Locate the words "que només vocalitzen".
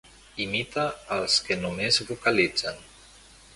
1.49-2.83